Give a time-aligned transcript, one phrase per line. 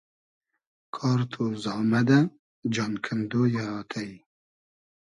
[0.95, 2.19] کار تو زامئدۂ،
[2.73, 4.07] جان کئندۉ یۂ آتݷ